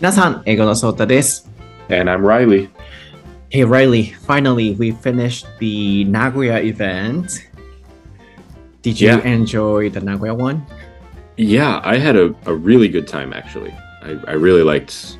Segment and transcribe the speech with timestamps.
[0.00, 1.48] 皆さん、英語のソータです。
[1.88, 2.68] And I'm Riley.
[3.50, 7.28] Hey Riley, finally we finished the Nagoya event.
[8.82, 9.22] Did you Yeah.
[9.24, 10.62] enjoy the Nagoya one?
[11.36, 13.72] Yeah, I had a, a really good time actually.
[14.02, 15.18] I, I really liked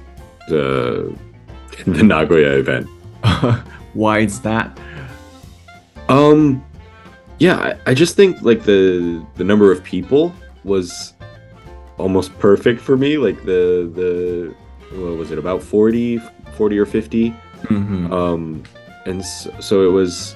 [0.49, 1.15] the
[1.87, 2.89] the Nagoya event.
[3.95, 4.77] Why is that?
[6.09, 6.63] Um
[7.39, 10.33] yeah, I, I just think like the the number of people
[10.65, 11.15] was
[11.99, 13.19] almost perfect for me.
[13.19, 14.55] Like the the
[14.96, 16.20] what was it about 40
[16.58, 18.12] 40 or 50 Mhm.
[18.12, 18.64] um
[19.06, 20.36] and so, so it was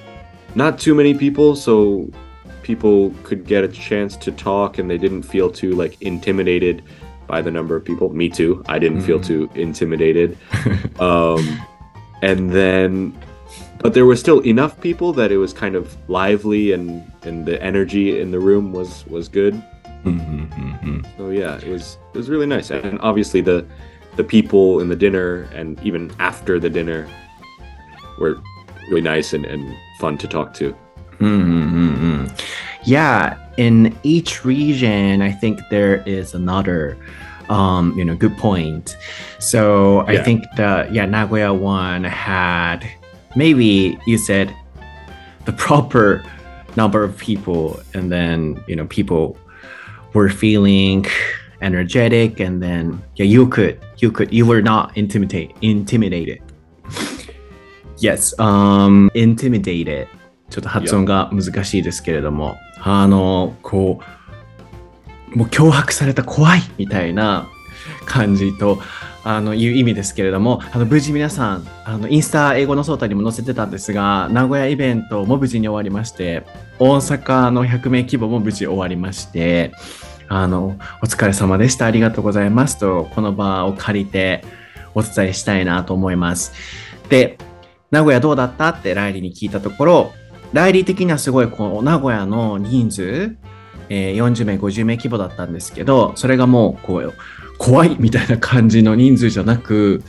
[0.55, 2.07] not too many people so
[2.63, 6.81] people could get a chance to talk and they didn't feel too like intimidated
[7.27, 9.25] by the number of people me too i didn't feel Mhm.
[9.25, 10.37] too intimidated
[10.99, 11.41] um
[12.21, 13.13] and then
[13.81, 17.61] but there was still enough people that it was kind of lively and and the
[17.61, 19.53] energy in the room was was good
[20.05, 21.05] Mhm, mhm.
[21.17, 23.65] so yeah, it was it was really nice, and obviously the
[24.15, 27.07] the people in the dinner and even after the dinner
[28.19, 28.41] were
[28.89, 30.75] really nice and, and fun to talk to.
[31.19, 32.27] Mm-hmm.
[32.83, 36.97] Yeah, in each region, I think there is another,
[37.49, 38.97] um, you know, good point.
[39.39, 42.87] So I think the yeah Nagoya one had
[43.35, 44.55] maybe you said
[45.45, 46.23] the proper
[46.75, 49.37] number of people, and then you know people
[50.13, 51.05] were feeling
[51.61, 56.41] energetic, and then yeah you could you could you were not intimidate intimidated.
[57.97, 60.07] Yes, um, intimidated.
[60.49, 63.99] ちょっと発音が難しいですけれども、あの、こ
[65.33, 67.49] う、もう脅迫された怖いみたいな
[68.05, 68.79] 感じと、
[69.23, 76.43] あの、いう意味ですけれども、あの、無事皆さん、あの、インスタ英語のソータにも載せてたんですが、名古屋イベントも無事に終わりまして、
[76.77, 79.71] 大阪の100名規模も無事終わりまして、
[80.27, 81.85] あの、お疲れ様でした。
[81.85, 84.43] ありがとうございますと、この場を借りて
[84.93, 86.53] お伝えしたいなと思います。
[87.09, 87.37] で、
[87.91, 88.69] 名古屋どうだった？
[88.69, 90.11] ってライリーに聞いたところ、
[90.53, 93.35] ライリー的にはすごいこう名古屋の人数、
[93.89, 97.13] えー40名、50名規模だったんですけど、それがもうこう
[97.57, 100.03] 怖いみたいな感じの人数じゃなく、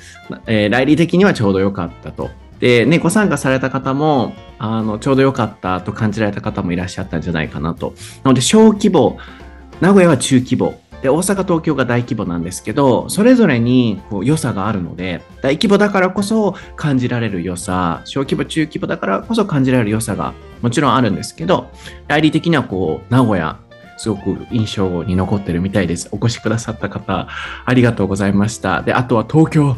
[0.47, 2.31] えーライリー的にはちょうど良かったと。
[2.59, 7.93] で、ね、ご参加された方も、あの、ちょうど良かったと感じられた方もいらっしゃったんじゃないかなと。
[8.25, 9.19] なので、小規模、
[9.81, 20.33] 名古屋は中規模、で、大阪、東京が大規模なんですけど、それぞれにこう良さがあるので、大規模だからこそ感じられる良さ、小規模、中規模だからこそ感じられる良さが
[20.63, 21.71] もちろんあるんですけど、
[22.09, 23.59] ライリー的にはこう、名古屋、
[23.99, 26.09] すごく印象に残ってるみたいです。
[26.13, 27.29] お越しくださった方、
[27.65, 28.83] ありがとうございました。
[28.83, 29.77] で、あとは東京、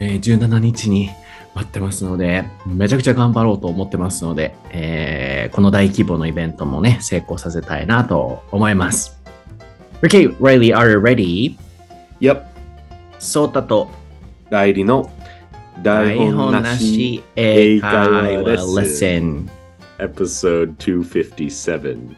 [0.00, 1.10] えー17日に
[1.54, 9.15] 待ってますので、めちゃくちゃ頑張ろうと思ってますので、えーこの大規模のイベントもね、成功させたいなと思います。
[10.04, 11.58] Okay, Riley, are you ready?
[12.20, 12.46] Yep.
[13.18, 13.90] ソータと
[14.50, 15.10] ライリーの
[15.82, 19.48] 台本なし英会話レッスン。
[19.98, 22.14] Episode 257.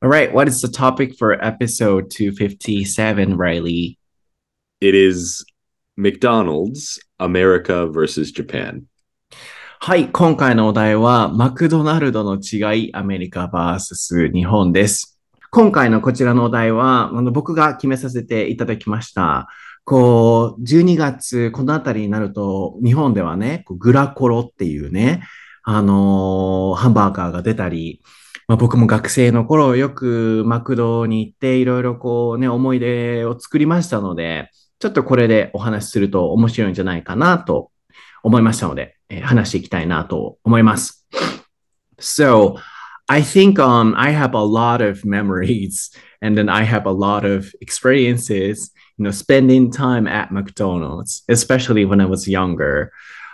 [0.00, 3.98] All right, what is the topic for episode 257, Riley?
[4.80, 5.44] It is
[5.98, 8.88] McDonald's America versus Japan.
[9.84, 15.18] はい、今回のお題は、マクドナルドの違い、アメリカ VS 日本です。
[15.50, 19.48] 今回のこちらのお題は、あの僕が決めさせていただきました。
[19.84, 25.24] こう、12月、このあたりになると、日本ではね、グラコロっていうね、
[25.64, 28.02] あのーハンバーガーが出たり、
[28.46, 37.71] まあ、僕も学生の頃よくマクドに行っていろいろこうね、思い出を作りましたので、ちょっとこれでお話しすると面白いんじゃないかなと
[38.23, 41.05] 思いましたので、えー話していきたいなと思います。
[41.99, 42.57] So,
[43.07, 47.25] I think um, I have a lot of memories and then I have a lot
[47.25, 52.91] of experiences, you know, spending time at McDonald's, especially when I was younger.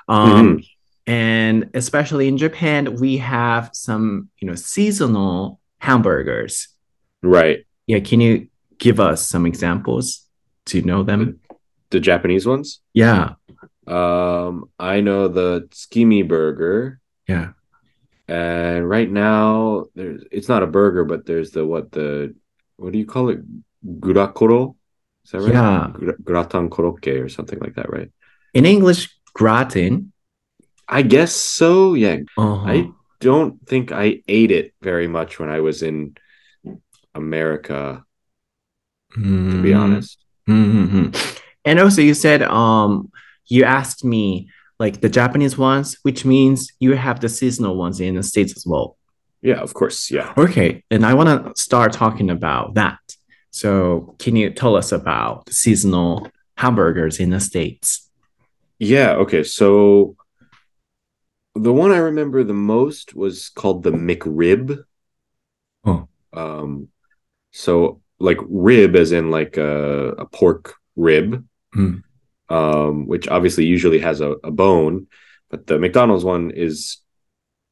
[0.08, 0.62] Um,
[1.06, 6.70] And especially in Japan, we have some, you know, seasonal hamburgers.
[7.22, 7.66] Right.
[7.88, 8.47] Yeah, can you
[8.78, 10.26] give us some examples?
[10.66, 11.41] Do you know them?
[11.90, 12.79] The Japanese ones?
[12.94, 13.34] Yeah,
[13.89, 17.01] Um, I know the Tsukimi Burger.
[17.27, 17.53] yeah.
[18.29, 22.35] And right now, there's it's not a burger, but there's the what the
[22.77, 23.41] what do you call it?
[24.01, 24.77] Gurakoro?
[25.25, 25.55] Is that right?
[25.55, 25.89] Yeah.
[25.95, 28.11] Gra- Gratin korokke or something like that, right?
[28.53, 30.13] In English, gratin.
[30.87, 31.95] I guess so.
[31.95, 32.19] Yeah.
[32.37, 32.69] Uh-huh.
[32.69, 32.91] I
[33.21, 36.15] don't think I ate it very much when I was in
[37.15, 38.05] America,
[39.15, 39.21] to
[39.63, 40.19] be Mm, honest.
[40.49, 41.15] mhm.
[41.65, 43.11] And also, you said um,
[43.48, 44.48] you asked me
[44.78, 48.65] like the Japanese ones, which means you have the seasonal ones in the States as
[48.66, 48.97] well.
[49.42, 50.10] Yeah, of course.
[50.10, 50.33] Yeah.
[50.36, 52.98] Okay, and I want to start talking about that.
[53.50, 58.09] So, can you tell us about seasonal hamburgers in the States?
[58.78, 59.15] Yeah.
[59.15, 59.42] Okay.
[59.42, 60.16] So
[61.54, 64.84] the one I remember the most was called the McRib.
[65.84, 66.09] Oh.
[66.33, 66.89] Um,
[67.51, 71.44] so like rib as in like a, a pork rib,
[71.77, 72.03] Mm.
[72.48, 75.06] Um, which obviously usually has a, a bone,
[75.50, 76.98] but the McDonald's one is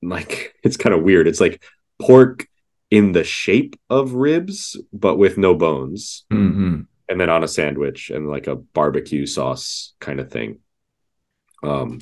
[0.02, 1.26] like it's kind of weird.
[1.28, 1.62] It's like
[2.00, 2.46] pork
[2.90, 6.82] in the shape of ribs, but with no bones, Mm-hmm.
[7.08, 10.58] and then on a sandwich and like a barbecue sauce kind of thing.
[11.62, 12.00] Um,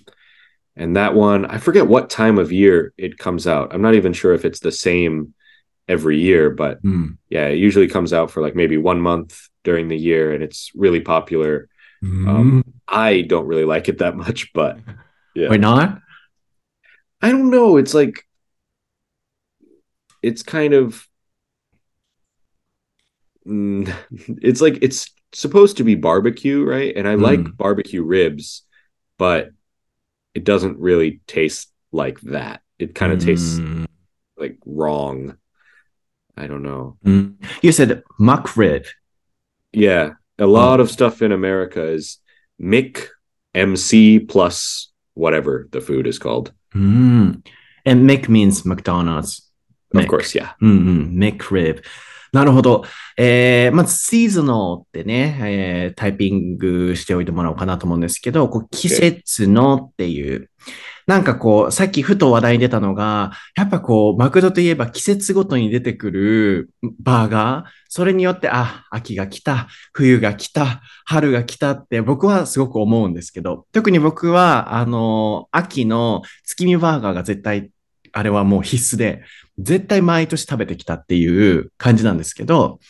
[0.77, 3.73] and that one, I forget what time of year it comes out.
[3.73, 5.33] I'm not even sure if it's the same
[5.89, 7.19] every year, but Mm.
[7.29, 10.71] yeah, it usually comes out for like maybe one month during the year, and it's
[10.75, 11.69] really popular.
[12.05, 14.79] Um, I don't really like it that much, but
[15.35, 16.01] yeah, Why not?
[17.23, 17.77] I don't know.
[17.77, 18.27] It's like
[20.23, 21.07] it's kind of
[23.47, 23.93] mm,
[24.43, 26.95] it's like it's supposed to be barbecue, right?
[26.97, 27.57] And I like Mm.
[27.57, 28.63] barbecue ribs,
[29.19, 29.51] but
[30.35, 32.63] it doesn't really taste like that.
[32.79, 33.87] It kind of tastes Mm.
[34.37, 35.37] like wrong.
[36.37, 36.99] I don't know.
[37.05, 37.37] Mm.
[37.63, 38.87] You said McRib.
[39.73, 42.20] Yeah, a lot of stuff in America is
[42.62, 43.08] Mick
[43.54, 46.52] MC plus whatever the food is called.
[46.74, 47.46] Mm.
[47.86, 49.50] And Mick means McDonald's.
[49.94, 50.08] Of Mick.
[50.08, 50.54] course, yeah.
[50.62, 51.82] うんうん、メクリブ。
[52.32, 52.84] なるほど。
[53.18, 60.50] えー、まず、シーズノってね、えータイピングしておいてもらおうかなと思うんですけど、こう季節のっていう。
[61.07, 66.71] なんかこう、さっきふと話題に出たのが、やっぱこう、マクドといえば季節ごとに出てくる
[67.01, 77.71] バーガー、それによって、あ、秋が来た、冬が来た、春が来たって僕はすごく思うんですけど、特に僕は、あの、秋の月見バーガーが絶対、
[78.13, 79.23] あれはもう必須で、
[79.59, 82.81] 絶対毎年食べてきたっていう感じなんですけど、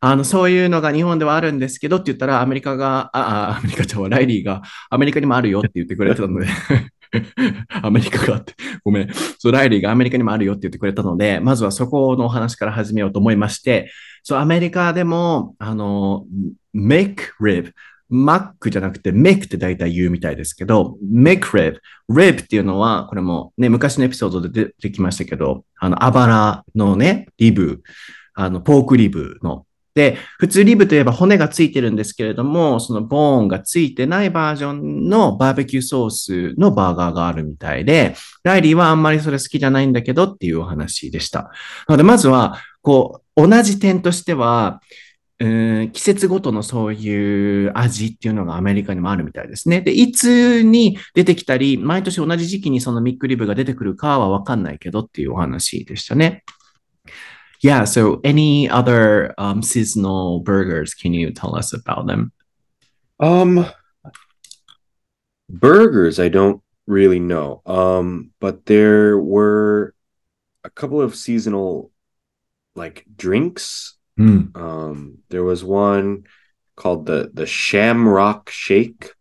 [0.00, 6.46] あの、そういうのが日本ではあるんですけどって言ったら、アメリカが、あ、あアメリカちゃんはライリーがアメリカにもあるよって言ってくれてたので、
[7.82, 9.08] アメリカがあって、ごめん。
[9.38, 13.90] そう、ライリーがアメリカにもあるよって言ってくれたので、まずはそこのお話から始めようと思いまして、
[14.22, 16.26] そう、アメリカでも、あの、
[16.74, 17.72] make rib、
[18.10, 21.78] マックじゃなくて make って大体言うみたいですけど、make rib、
[22.10, 27.82] rib っていうのは、これもね、昔のエピソードで出てきましたけど、あの、あばらのね、リブ、
[28.34, 29.64] あの、ポークリブの。
[29.98, 38.14] で、普通リブといえば骨がついてるんですけれども、そのボーンがついてないバージョンのバーベキューソースのバーガーがあるみたいで、
[38.44, 41.50] ライリーはあんまりそれ好きじゃないんだけどっていうお話でした。
[41.88, 44.80] なので、まずは、こう、同じ点としては、
[45.40, 49.80] うん季節ごとのそういう味っていうのがアメリカにもあるみたいですね。
[49.80, 56.44] で、いつに出てきたり、毎年同じ時期にそのミックリブが出てくるかはわかんないけどっていうお話でしたね。
[57.60, 62.32] Yeah, so any other um, seasonal burgers, can you tell us about them?
[63.18, 63.66] Um,
[65.48, 67.62] burgers, I don't really know.
[67.66, 69.94] Um, but there were
[70.64, 71.90] a couple of seasonal
[72.76, 73.96] like drinks.
[74.18, 74.56] Mm.
[74.56, 76.24] Um, there was one
[76.76, 79.12] called the the Shamrock Shake.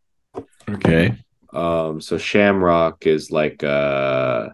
[0.69, 1.15] Okay.
[1.51, 4.49] Um, so Shamrock is like uh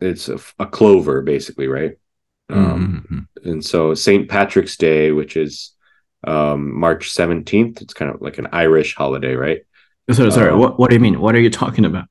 [0.00, 1.96] it's a, a clover basically, right?
[2.50, 3.44] Um, Mhm.
[3.50, 4.28] and so St.
[4.28, 5.72] Patrick's Day, which is
[6.26, 9.60] um March 17th, it's kind of like an Irish holiday, right?
[10.10, 10.50] Sorry, sorry.
[10.52, 11.20] um, what, what do you mean?
[11.20, 12.06] What are you talking about?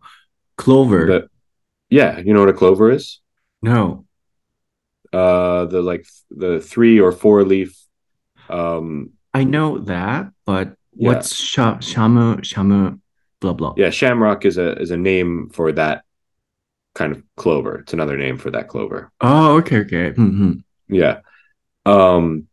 [0.58, 1.08] Clover?
[1.08, 1.28] But
[1.90, 3.20] yeah, you know what a clover is?
[3.62, 4.06] no.
[5.14, 7.78] Uh the like the three or four leaf
[8.50, 11.08] um I know that, but Yeah.
[11.10, 13.00] what's sha- shamu, shamu,
[13.40, 13.74] blah, blah.
[13.78, 16.04] yeah, shamrock is a is a name for that
[16.98, 17.80] kind of clover.
[17.80, 19.12] It's another name for that clover.
[19.22, 20.12] Oh, okay, okay.
[20.12, 20.64] Mhm.
[20.90, 21.20] Yeah.
[21.86, 22.48] Um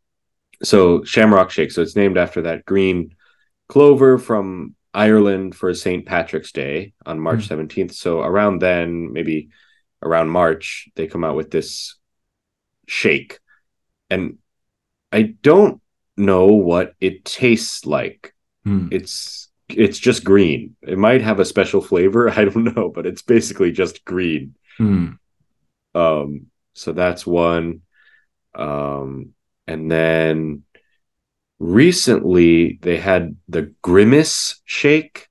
[0.62, 1.72] so Shamrock Shake.
[1.72, 3.14] So it's named after that green
[3.68, 6.06] clover from Ireland for St.
[6.06, 7.94] Patrick's Day on March 17th.
[7.94, 9.48] So around then, maybe
[10.02, 11.96] around March, they come out with this
[12.86, 13.40] shake.
[14.10, 14.38] And
[15.10, 15.80] I don't
[16.16, 18.34] know what it tastes like.
[18.64, 18.92] Mm.
[18.92, 20.76] It's it's just green.
[20.82, 24.54] It might have a special flavor, I don't know, but it's basically just green.
[24.78, 25.18] Mm.
[25.94, 27.82] Um, so that's one.
[28.54, 29.30] Um,
[29.66, 30.62] and then
[31.58, 35.28] recently they had the Grimace shake.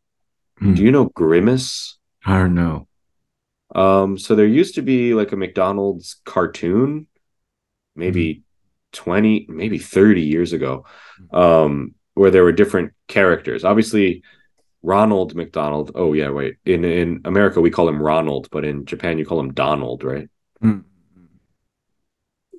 [0.61, 0.75] Mm.
[0.75, 1.97] Do you know Grimace?
[2.25, 2.87] I don't know.
[3.75, 7.07] Um, so there used to be like a McDonald's cartoon,
[7.95, 8.43] maybe
[8.93, 10.85] 20, maybe 30 years ago,
[11.31, 13.63] um, where there were different characters.
[13.63, 14.23] Obviously,
[14.81, 15.91] Ronald McDonald.
[15.95, 16.53] Oh, yeah, wait.
[16.65, 20.27] In in America, we call him Ronald, but in Japan, you call him Donald, right?
[20.63, 20.83] Mm.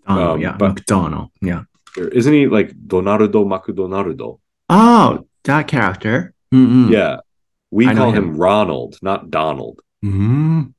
[0.07, 1.63] Donald, Um, yeah, McDonald, yeah.
[1.97, 4.41] Isn't he like Donaldo McDonaldo?
[4.69, 6.35] Oh, that character.
[6.53, 6.91] Mm-mm.
[6.91, 7.21] Yeah.
[7.71, 8.31] We I call him.
[8.31, 9.81] him Ronald, not Donald.
[10.05, 10.75] Mm.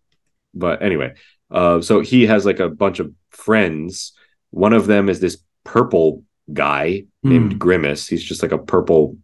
[0.54, 1.14] But anyway,
[1.52, 4.14] uh, so he has like a bunch of friends.
[4.52, 7.60] One of them is this purple guy named Mm.
[7.60, 8.08] Grimace.
[8.08, 9.18] He's just like a purple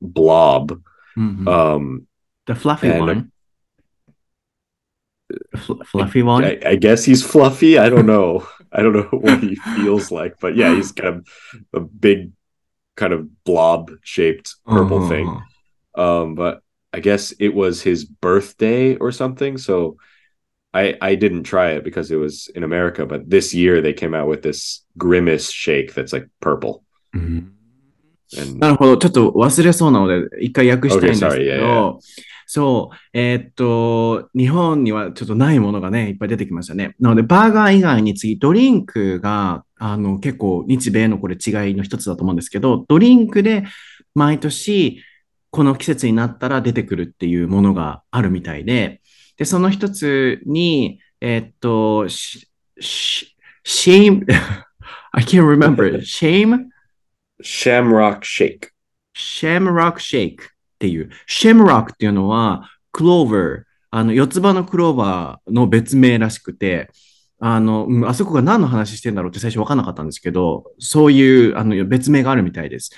[0.00, 0.80] blob.
[1.16, 1.48] Mhm.
[1.48, 2.06] Um,
[2.46, 3.32] the fluffy one.
[5.56, 6.44] Fl- fluffy one.
[6.44, 7.78] I, I guess he's fluffy.
[7.78, 8.46] I don't know.
[8.72, 11.28] I don't know what he feels like, but yeah, he's kind of
[11.72, 12.32] a big,
[12.96, 15.28] kind of blob shaped purple thing.
[15.28, 16.22] Uh-huh.
[16.22, 19.58] Um, but I guess it was his birthday or something.
[19.58, 19.96] So
[20.72, 23.06] I I didn't try it because it was in America.
[23.06, 26.84] But this year they came out with this grimace shake that's like purple.
[27.12, 27.52] うん。
[27.52, 27.59] And
[28.58, 28.96] なるほど。
[28.96, 31.36] ちょっと忘れそうなので、一回訳したいんです Okay, sorry.
[31.36, 31.98] け Yeah, ど、
[32.46, 36.94] そう、えーっと、日本にはちょっとないものがね、いっぱい出てきましたね。
[36.98, 43.64] なので、バーガー以外に次、ドリンクが、あの、結構日米のこれ違いの一つだと思うんですけど、ドリンクで
[44.14, 45.02] 毎年、
[45.50, 49.00] この季節になったら出てくるっていうものがあるみたいで、
[49.36, 52.48] で、その一つに、えーっと、し、
[52.80, 54.24] し、shame,
[55.12, 56.66] I can't remember, shame?
[57.42, 58.68] Shamrock Shake.
[59.14, 60.46] シェムロックシェイクっ
[60.78, 61.10] ていう。
[61.26, 66.90] シェムロックっていうのは、クローバー、あの、四つ葉のクローバーの別名らしくて、
[67.40, 72.90] あの、うんあそこが何の話してんだろうって最初分からなかったんですけど、そういう、あの、別名があるみたいです。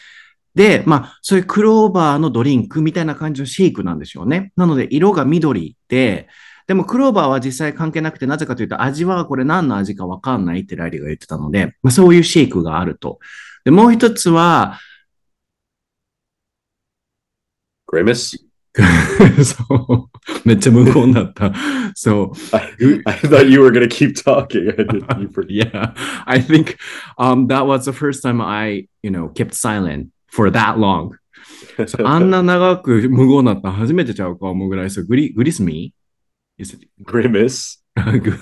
[0.54, 4.52] で、まあ、そういうクローバーのドリンクみたいな感じのシェイクなんでしょうね。
[4.56, 6.28] なので、色が緑で、
[6.66, 13.18] でもクローバーは実際関係なくて、なぜかというと、味はこれ何の味か分かんないってライリーが言ってたので、まあ、そういうシェイクがあると。
[13.65, 14.79] で、もう一つは、
[17.91, 18.37] Grimace?
[19.43, 20.47] そう。
[20.47, 21.51] めっちゃ無言だった。
[21.95, 22.55] そう。
[22.55, 24.69] I, I thought you were gonna keep talking.
[24.69, 25.49] I didn't, you forgot.
[25.49, 25.93] Yeah.
[26.25, 26.77] I think
[27.17, 31.15] um, that was the first time I, you know, kept silent for that long.
[31.87, 37.79] そうあんな長く無言だったの初めてちゃうか思うぐらい、そう、グリ、グリスミー Is it- Grimace.
[38.21, 38.37] グ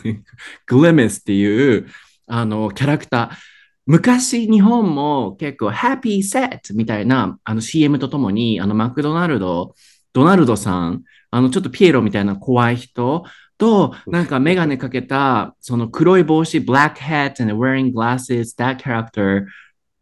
[0.68, 1.88] グレメスっていう、
[2.28, 3.49] あの、キャラクター。
[3.91, 9.75] 昔、日本も結構、ハッピーセットみたいな、あの CM とともに、あの、マクドナルド、
[10.13, 13.25] ドナルドさん、あの、ちょっとピエロみたいな怖い人
[13.59, 19.47] と、なんかメガネかけた、その黒い帽子、black hat and wearing glasses, that character,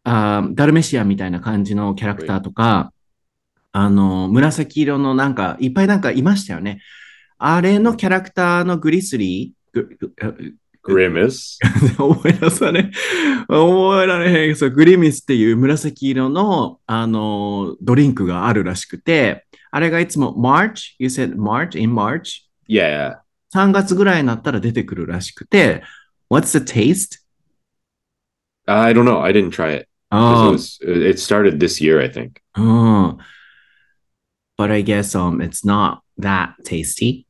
[0.03, 2.93] あーダルメシアみたいな感じのキャラクターとか、
[3.71, 6.79] あの、紫色のなんか、いっぱいなんかいましたよね。
[7.39, 11.57] あれのキャラクターのグリスリー、グ Grimace.
[12.01, 12.91] 思い出さね、
[13.47, 14.55] 思いられへん。
[14.55, 20.95] そう、グリミスっていう紫色の、あの、ドリンクがあるらしくて、あれがいつも March?
[20.99, 21.77] You said March?
[21.79, 22.43] In March?
[22.67, 23.17] Yeah.
[23.53, 25.83] 3月ぐらいになったら出てくるらしくて、
[26.29, 27.19] What's the taste?
[28.65, 29.21] I don't know.
[29.21, 29.89] I didn't try it.
[30.11, 32.39] あ 'Cause It, was, it started this year, I think.
[32.53, 32.65] あ、う
[33.13, 33.17] ん。
[34.57, 37.25] But I guess um, it's not that tasty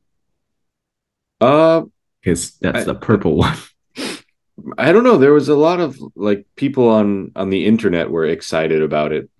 [1.40, 1.86] Uh,
[2.20, 3.56] because that's I- the purple one.
[4.76, 5.16] I don't know.
[5.16, 9.30] There was a lot of like people on on the internet were excited about it,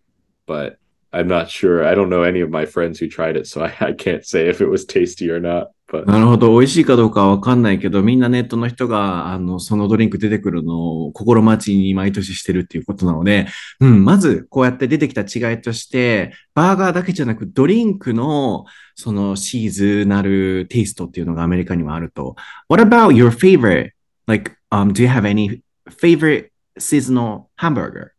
[0.47, 0.79] but
[1.13, 1.85] I'm not sure.
[1.87, 4.49] I don't know any of my friends who tried it, so I, I can't say
[4.49, 5.71] if it was tasty or not.
[5.89, 6.57] But なるほど。
[6.57, 13.49] 美味しいかどうかはわかんないけど、みんなネットの人が、あの、そのドリンク出てくるのを心待ちに毎年してるっていうことなので、
[13.81, 22.37] うん、まず、こうやって出てきた違いとして、バーガーだけじゃなく、ドリンクの、そのシーズナルテイストっていうのがアメリカにはあると。
[22.69, 23.91] What about your favorite?
[24.29, 28.13] Like, um, do you have any favorite seasonal hamburger?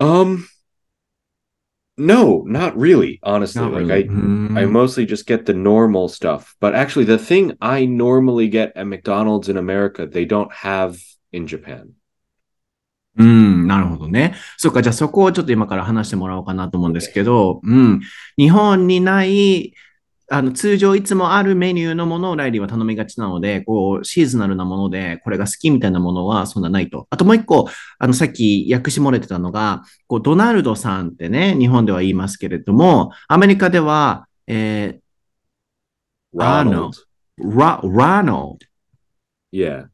[0.00, 0.46] um,
[1.97, 3.19] no, not really.
[3.21, 4.03] Honestly, Not like really.
[4.05, 4.57] I Hmm.
[4.57, 6.55] I mostly just get the normal stuff.
[6.59, 10.97] But actually, the thing I normally get at McDonald's in America, they don't have
[11.31, 11.93] in Japan.
[13.15, 14.33] うん、なるほどね。
[14.57, 18.01] そうか、じゃあそこをちょっと今から話してもらおうかなと思うんですけど、うん、
[18.37, 19.75] 日本にない、
[20.30, 27.06] あの、通常いつもあるメニューのものをライリーは頼みがちなので、こう、シーズナルなもので、これが好きみたいなものはそんなないと。
[27.10, 27.68] あともう一個、
[27.98, 36.98] あの、さっき訳し漏れてたのが、こう、ドナルドさんってね、日本では言いますけれども、アメリカでは、え.ー、ラ、ラノルド。
[39.52, 39.86] Yeah.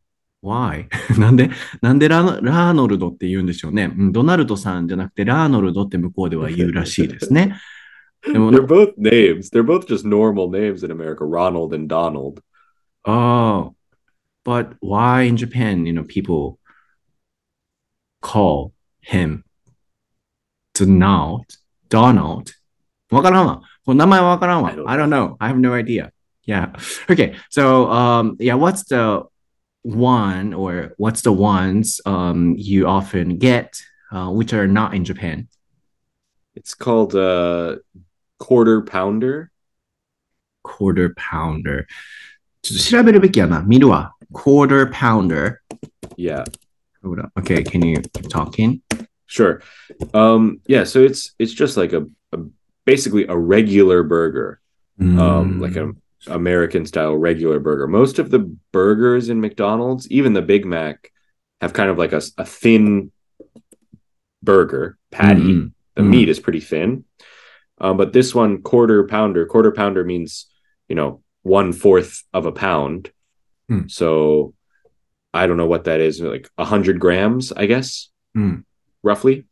[0.43, 0.87] Why?
[1.19, 1.51] なんで、
[1.81, 3.93] なんでラノラーノルドって言うんでしょうね。
[3.97, 7.57] うんドナルドさんじゃなくてラーノルドって向こうでは言うらしいですね。
[8.27, 9.51] They're both names.
[9.51, 12.43] They're both just normal names in America, Ronald and Donald.
[13.05, 13.75] Oh,
[14.45, 16.59] but why in Japan, you know, people
[18.23, 19.45] call him
[20.75, 21.47] Donald,
[21.89, 22.53] Donald.
[24.89, 25.37] I don't know.
[25.41, 26.11] I have no idea.
[26.45, 26.73] Yeah.
[27.11, 27.37] Okay.
[27.51, 29.25] So, um, yeah, what's the
[29.83, 35.49] one or what's the ones um you often get uh, which are not in Japan?
[36.55, 37.77] It's called uh,
[38.38, 39.52] quarter pounder.
[40.64, 41.86] Quarter pounder.
[42.62, 43.62] ちょっと調べるべきやな。
[43.62, 44.14] 見るわ。
[44.34, 45.62] Quarter pounder.
[46.18, 46.44] Yeah,
[47.04, 47.32] Hold on.
[47.40, 48.82] Okay, can you keep talking?
[49.28, 49.62] sure.
[50.14, 52.40] Um, yeah, so it's it's just like a, a
[52.86, 54.60] basically a regular burger,
[55.00, 55.94] um, like a
[56.28, 57.88] American style regular burger.
[57.88, 58.40] Most of the
[58.74, 61.12] burgers in McDonald's, even the Big Mac,
[61.62, 63.12] have kind of like a, s- a thin
[64.44, 65.42] burger patty.
[65.54, 65.72] Mhm.
[65.96, 66.10] The Mhm.
[66.10, 67.06] meat is pretty thin.
[67.85, 70.47] Um, but this one, quarter pounder, quarter pounder means,
[70.89, 73.13] you know, one fourth of a pound.
[73.71, 73.91] Mm.
[73.91, 74.55] So
[75.35, 78.65] I don't know what that is, like a hundred grams, I guess, Mm.
[79.03, 79.45] roughly.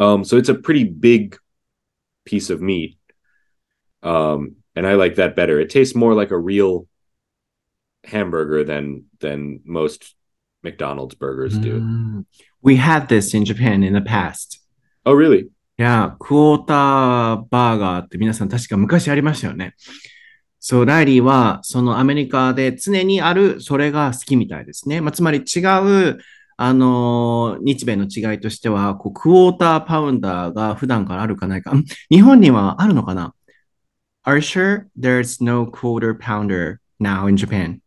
[0.00, 1.38] Um, so it's a pretty big
[2.24, 2.98] piece of meat.
[4.02, 5.60] Um, and I like that better.
[5.60, 6.88] It tastes more like a real
[8.02, 10.16] hamburger than than most
[10.64, 11.80] McDonald's burgers do.
[11.80, 12.26] Mm.
[12.62, 14.58] We had this in Japan in the past.
[15.06, 15.50] Oh, really?
[15.76, 19.74] いや、クォーターバーガーって皆さん確か昔ありましたよね。
[20.60, 25.00] そう、ライリーはそのアメリカで常にあるそれが好きみたいですね。
[25.00, 26.18] まあ、つまり違う、
[26.56, 31.72] あのー日米の違いとしては、こうクォーターパウンダーが普段からあるかないか。
[32.08, 33.34] 日本にはあるのかな
[34.24, 37.80] ?Are you sure there's no quarter pounder now in Japan?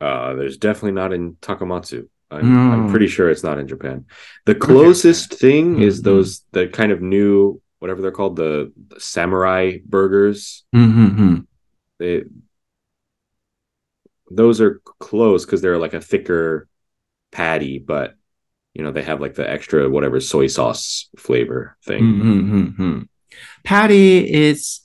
[0.00, 2.08] Uh, there's definitely not in Takamatsu.
[2.30, 2.56] I'm, mm.
[2.56, 2.90] I'm hmm.
[2.90, 4.06] pretty sure it's not in Japan.
[4.46, 5.38] The closest okay.
[5.38, 5.82] thing mm-hmm.
[5.82, 6.04] is hmm.
[6.04, 10.64] those the kind of new whatever they're called the, the samurai burgers.
[10.74, 11.40] Mm-hmm.
[11.98, 12.24] They
[14.30, 16.68] those are close because they're like a thicker
[17.30, 18.14] patty, but
[18.74, 22.02] you know they have like the extra whatever soy sauce flavor thing.
[22.02, 23.02] Mm-hmm.
[23.64, 24.80] Patty is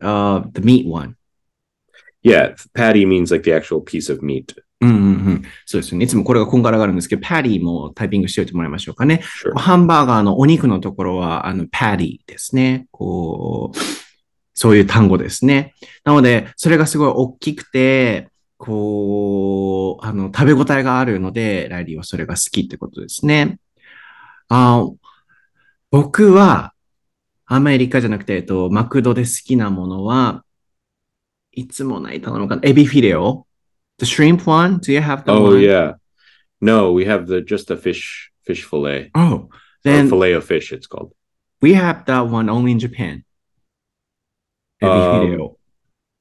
[0.00, 1.16] uh the meat one.
[2.22, 4.54] Yeah, patty means like the actual piece of meat.
[4.80, 4.98] うんうんう
[5.34, 5.42] ん。
[5.64, 6.04] そうですよね。
[6.04, 9.22] いつもこれがこんがらがるんですけど、パディもタイピングしておいてもらいましょうかね。
[9.42, 9.58] Sure.
[9.58, 12.86] ハンバーガーのお肉のところは、あの、パディですね。
[12.90, 13.78] こう、
[14.52, 15.74] そういう単語ですね。
[16.04, 23.58] なので、それがすごい大きくて、こう、あの、食べ応えがあるので、ライリーはそれが好きってことですね。
[24.48, 24.86] あ
[25.90, 26.72] 僕は、
[27.46, 30.44] アメリカじゃなくて、えっと、マクドで好きなものは、
[31.52, 32.62] いつもない頼むかな。
[32.64, 33.46] エビフィレオ
[33.99, 34.79] ?The shrimp one?
[34.79, 35.61] Do you have that Oh one?
[35.61, 35.93] yeah.
[36.59, 39.11] No, we have the just the fish fish fillet.
[39.15, 39.49] Oh, Or
[39.83, 41.11] then fillet of fish it's called.
[41.61, 43.23] we have that one only in Japan.
[44.81, 45.55] Ebi Um, fideo.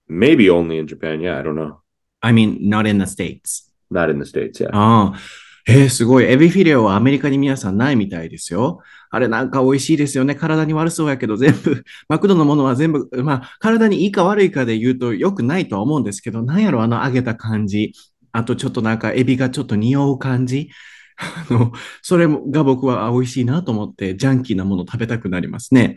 [0.08, 1.20] Maybe only in Japan.
[1.20, 1.80] Yeah, I don't know.
[2.22, 3.70] I mean, not in the States.
[3.90, 4.70] Not in the States, yeah.
[4.72, 5.18] ああ、
[5.66, 6.24] えー、すごい。
[6.24, 8.80] エビフィレオはアメリカに皆さんないみたいですよ。
[9.15, 10.35] あれなんか美味しいですよね。
[10.35, 17.93] 体に悪そうやけど、全部、 マクドのものは全部、まあ、体にいいか悪いかで言うと良くないとは思うんですけど、なんやろ、あの揚げた感じ。
[18.33, 20.69] あとちょっとなんかエビがちょっと匂う感じ。
[21.15, 25.95] あの、それが僕はあ美味しいなと思って、ジャンキーなもの食べたくなりますね。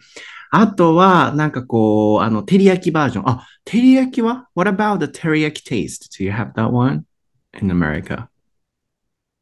[0.53, 3.29] あとは、なんかこう、あの、照り焼きバージョン。
[3.29, 6.09] あ、照り焼きは ?What about the teriyaki taste?
[6.17, 7.03] Do you have that one
[7.61, 8.29] in America?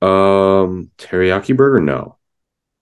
[0.00, 1.82] Um teriyaki burger?
[1.82, 2.16] No.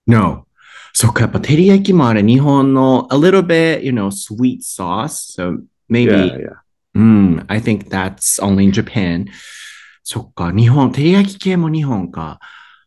[0.07, 0.45] No.
[0.94, 5.34] そっか、やっぱ照り焼きもあれ、日本の a little bit, you know, sweet sauce.
[5.36, 6.52] So maybe, Yeah, yeah.
[6.94, 9.26] うん、I think that's only in Japan.
[10.02, 12.40] そっか、日本、照り焼き系も日本か。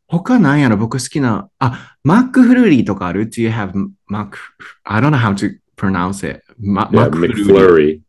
[0.08, 3.72] 他なんやろ、僕好きな、あ、マックフルーリーとかある ?Do you have
[4.08, 4.38] マック、
[4.84, 6.42] I don't know how to pronounce it.
[6.60, 7.48] マ Yeah, マックフルーリー。
[7.48, 8.02] McFlurry.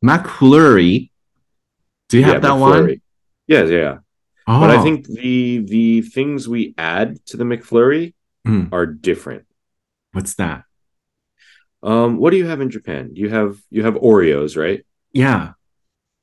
[0.00, 2.86] マックフルーリー Do you Yeah, have that one?
[2.86, 3.00] McFlurry.
[3.46, 3.98] Yeah, yeah.
[4.46, 8.14] Oh, But I think the the things we add to the McFlurry
[8.45, 8.69] mm.
[8.71, 9.45] are different.
[10.11, 10.63] What's that?
[11.83, 13.11] Um, what do you have in Japan?
[13.13, 14.85] You have you have Oreos, right?
[15.11, 15.51] Yeah.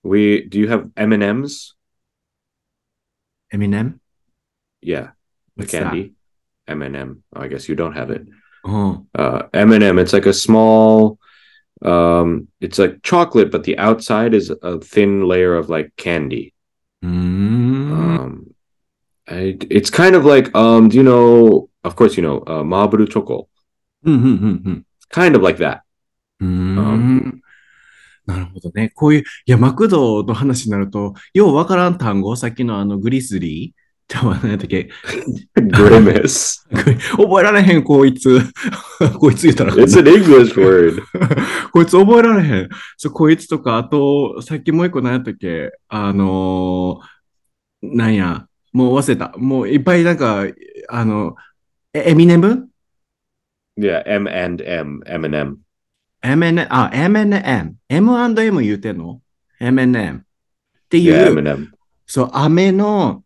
[0.02, 1.74] We do you have M and M's?
[3.52, 4.00] M and M.
[4.80, 5.10] Yeah,
[5.54, 6.14] What's candy.
[6.66, 7.22] M and M.
[7.34, 8.26] Oh, I guess you don't have it.
[8.64, 9.06] Oh.
[9.14, 9.98] Uh, M and M.
[9.98, 11.18] It's like a small.
[11.82, 16.54] Um, it's like chocolate, but the outside is a thin layer of like candy.
[17.04, 17.92] Mm.
[17.92, 18.54] Um,
[19.28, 23.06] I, it's kind of like um, do you know Of course, you know uh, Marlboro
[23.06, 23.48] Choco.
[24.04, 25.80] Kind of like that.
[26.40, 27.40] うーん
[28.26, 28.90] なるほどね。
[28.94, 34.88] こういう、いや、マクドの話になると、ようわからん単語、さっきのあのグリスリーちゃうわ何やったっけ
[35.58, 36.62] Grimace.
[37.16, 38.40] 覚えられへん、こいつ。
[39.18, 41.02] こいつ言ったら it's な an English word.
[41.72, 42.68] こいつ覚えられへん。
[42.96, 45.72] そう、こいつとか、あと、さっきもう一個何やったっけ？
[45.88, 49.34] あのーなんや、もう忘れた。
[49.36, 50.44] もういっぱいなんか、
[50.88, 51.34] あの、
[51.94, 52.68] えエミネム
[53.78, 55.58] Yeah, M and M, M and M.
[56.22, 57.74] ?M&M、あ、M&M。
[57.88, 59.20] M&M 言うてんの
[59.60, 60.16] ?M&M。
[60.18, 60.22] っ
[60.90, 61.68] てい Yeah, う、M and M.
[62.06, 63.24] そう、飴の、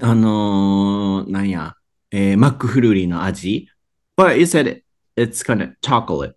[0.00, 1.74] あのーなんや、
[2.10, 3.68] えーマックフルーリーの味。
[4.16, 4.80] But you said
[5.16, 6.34] it's kind of chocolate.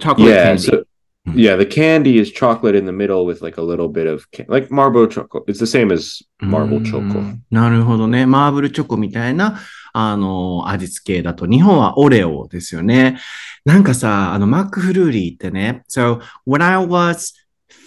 [0.00, 0.62] Chocolate yeah, candy.
[0.62, 0.84] so
[1.24, 1.38] Hmm.
[1.38, 4.72] yeah, the candy is chocolate in the middle with like a little bit of like
[4.72, 5.44] Marlboro chocolate.
[5.46, 7.20] It's the same as marble うー choco.
[7.20, 8.26] んなるほどね。
[8.26, 9.60] マーブルチョコみたいな、
[9.93, 13.19] あの、味付けだと、日本はオレオですよね。
[13.65, 17.33] なんかさ、あの、マックフルーリーってね、So, when I was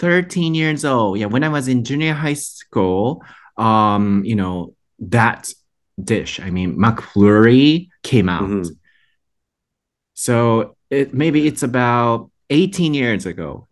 [0.01, 3.21] 13 years old, yeah, when I was in junior high school,
[3.57, 5.53] um, you know, that
[6.03, 8.49] dish, I mean, McFlurry came out.
[8.49, 8.77] Mhm.
[10.15, 13.69] So, it, maybe it's about 18 years ago.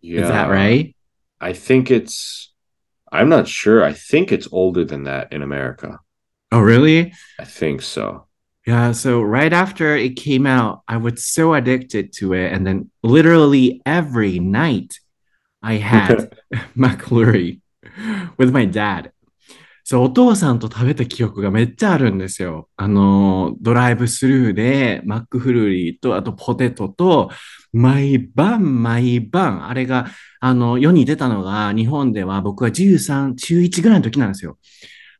[0.00, 0.94] Yeah, Is that right?
[1.40, 2.52] I think it's.
[3.10, 3.84] I'm not sure.
[3.84, 6.00] I think it's older than that in America.
[6.51, 7.13] Oh, really?
[7.39, 8.25] I think so.
[8.65, 12.51] Yeah, so right after it came out, I was so addicted to it.
[12.51, 14.99] And then literally every night
[15.61, 16.31] I had
[16.77, 17.61] McFlurry
[18.37, 19.11] with my dad.
[19.89, 22.69] そう、お父さんと食べた記憶がめっちゃあるんですよ。
[22.77, 27.31] あの、ドライブスルーでマックフルーリーと、あとポテトと、
[27.73, 30.05] 毎晩毎晩、あれが、
[30.41, 34.59] あの、世に出たのが、日本では僕は13、中1ぐらいの時なんですよ。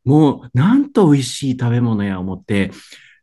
[0.04, 2.70] もう、なんと美味しい食べ物や思って、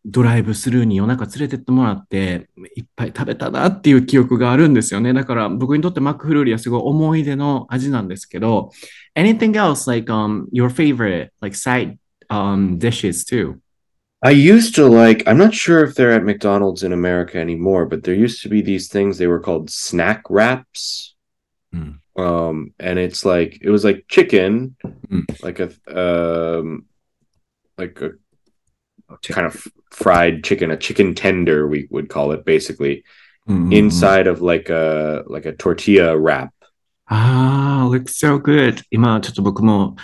[0.09, 5.11] ドライブスルーに夜中連れてってもらって、いっぱい食べたなっていう記憶があるんですよね。
[5.11, 8.71] だから僕にとってマックフルーリーはすごい思い出の味なんですけど、
[9.15, 11.97] anything else like um your favorite like side
[12.29, 13.59] um dishes too?
[14.21, 15.23] I used to like.
[15.27, 18.61] I'm not sure if they're at McDonald's in America anymore, but there used to be
[18.61, 19.17] these things.
[19.17, 21.15] They were called snack wraps.
[21.75, 21.99] Mm.
[22.16, 24.76] Um, and it's like it was like chicken,
[25.10, 25.24] Mm.
[25.42, 25.70] like a
[26.60, 26.84] um,
[27.78, 28.12] like a
[29.32, 33.02] kind of fried chicken, a chicken tender, we would call it basically,
[33.48, 36.50] うんうんうん inside of like a like a tortilla wrap.
[37.06, 38.82] ああ、looks so good.
[38.90, 39.96] 今ちょっと僕も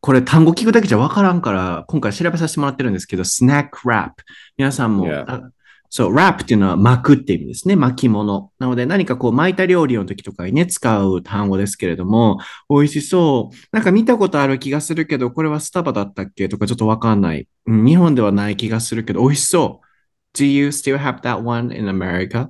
[0.00, 4.24] これ単語聞くだけじゃわからんから今回調べさせてもらってるんですけど、スナックラップ。
[4.56, 5.50] 皆さんも、 Yeah.
[5.89, 7.75] あそう、ラップっていうのは巻くっていう意味ですね。
[7.75, 8.51] 巻き物。
[8.59, 13.55] なので何かこう巻いた料理の時とかにね、使う単語ですけれども、美味しそう。
[13.71, 17.47] なんか見たことある気がするけど、これはスタバだったっけとかちょっとわかんない。
[17.65, 20.37] うん日本ではない気がするけど、美味しそう。
[20.37, 22.49] Do you still have that one in America?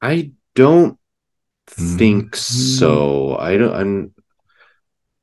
[0.00, 0.96] I don't
[1.66, 2.78] think Mm.
[2.78, 3.36] so.
[3.40, 3.74] I don't.
[3.74, 4.10] I'm,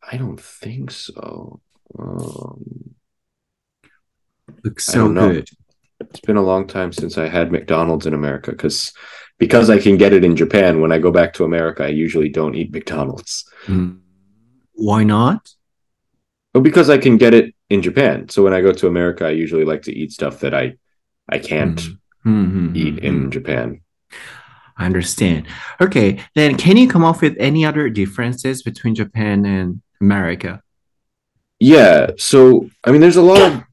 [0.01, 1.61] I don't think so.
[1.97, 2.95] Um,
[4.63, 5.47] Looks so good.
[6.09, 8.93] It's been a long time since I had McDonald's in America because
[9.39, 10.79] because I can get it in Japan.
[10.81, 13.45] When I go back to America, I usually don't eat McDonald's.
[13.65, 13.99] Mm.
[14.73, 15.49] Why not?
[16.53, 19.31] But because I can get it in Japan, so when I go to America, I
[19.31, 20.75] usually like to eat stuff that I
[21.29, 21.79] I can't
[22.25, 23.31] Mhm, eat in.
[23.31, 23.81] Japan.
[24.77, 25.47] I understand.
[25.81, 30.61] Okay, then can you come up with any other differences between Japan and America?
[31.59, 33.63] Yeah, so I mean, there's a lot of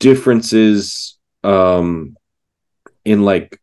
[0.00, 2.16] differences um,
[3.04, 3.60] in like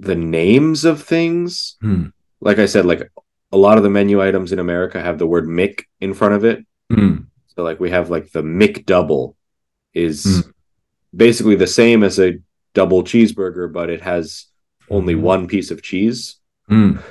[0.00, 1.76] the names of things.
[1.80, 2.06] Hmm.
[2.40, 3.10] Like I said, like
[3.52, 6.44] a lot of the menu items in America have the word Mick in front of
[6.44, 6.64] it.
[6.92, 7.26] Mm.
[7.48, 9.36] So like we have like the Mick double
[9.94, 10.52] is Mm.
[11.16, 12.38] basically the same as a
[12.74, 14.46] double cheeseburger, but it has
[14.90, 15.20] only Mhm.
[15.20, 16.36] one piece of cheese.
[16.70, 17.02] Mm.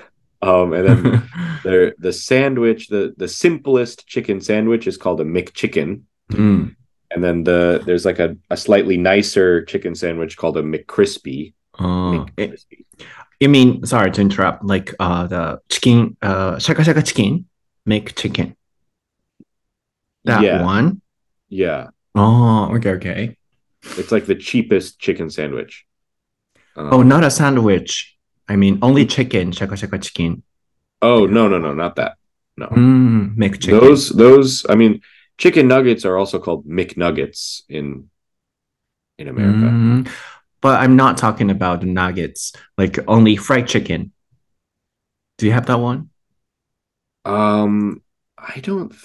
[0.42, 1.02] Um, and then
[1.64, 6.04] the the sandwich, the the simplest chicken sandwich is called a McChicken.
[6.32, 6.76] Mm.
[7.12, 11.54] And then the there's like a, a slightly nicer chicken sandwich called a McCrispy.
[11.80, 12.86] Oh, eh, McCrispy.
[13.40, 17.46] you mean, sorry to interrupt, like uh, the chicken, uh, shaka shaka chicken,
[17.86, 18.56] make chicken.
[20.26, 21.02] That yeah, one?
[21.48, 21.90] yeah.
[22.16, 23.38] Oh, okay, okay.
[23.96, 25.86] It's like the cheapest chicken sandwich.
[26.76, 28.18] Um, Oh, not a sandwich.
[28.50, 30.44] I mean, only chicken, shaka shaka chicken.
[31.02, 32.18] oh no no no not that.
[32.58, 32.68] No.
[32.68, 33.80] Mm, make chicken.
[33.80, 35.02] Those those I mean
[35.38, 38.10] chicken nuggets are also called McNuggets in
[39.18, 39.66] in America.
[39.66, 40.10] Mm,
[40.62, 44.12] but I'm not talking about nuggets, like only fried chicken.
[45.38, 46.10] Do you have that one?
[47.26, 48.02] Um
[48.38, 49.04] I don't th-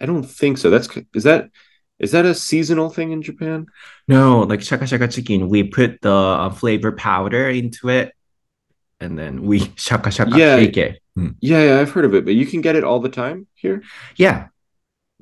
[0.00, 0.70] I don't think so.
[0.70, 1.50] That's is that
[1.98, 3.66] is that a seasonal thing in Japan?
[4.06, 8.12] No, like shaka shaka chicken, we put the uh, flavor powder into it
[9.00, 10.56] and then we shaka shaka Yeah.
[10.56, 11.00] shake it.
[11.18, 11.36] Mm.
[11.40, 13.82] Yeah, yeah, I've heard of it, but you can get it all the time here?
[14.16, 14.48] Yeah,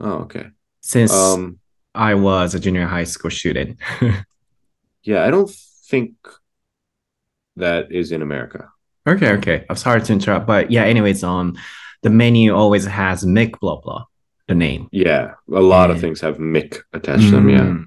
[0.01, 0.47] Oh, okay.
[0.81, 1.59] since Um
[1.95, 3.79] I was a junior high school student.
[5.05, 5.51] yeah, I don't
[5.89, 6.15] think
[7.57, 8.71] that is in America.
[9.07, 9.65] okay, okay.
[9.71, 11.57] I'm sorry to interrupt, but yeah, anyways, um,
[12.03, 14.05] the menu always has Mick blah blah,
[14.49, 14.89] the name.
[14.91, 17.61] Yeah, a lot of things have Mick attached to them, yeah.
[17.61, 17.87] Mm.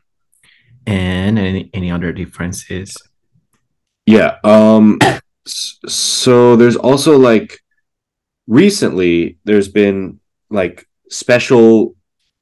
[0.87, 2.95] And any any other differences?
[4.05, 4.37] Yeah.
[4.45, 4.99] Um
[5.45, 7.59] so there's also like
[8.47, 11.96] recently there's been like special